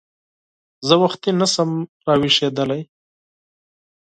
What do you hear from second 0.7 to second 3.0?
زه وختي نه شم راویښېدلی!